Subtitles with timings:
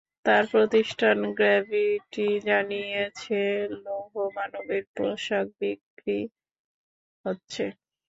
[0.25, 3.39] তাঁর প্রতিষ্ঠান গ্র্যাভিটি জানিয়েছে,
[3.83, 6.19] লৌহমানবের পোশাক বিক্রি
[7.25, 7.63] হচ্ছে।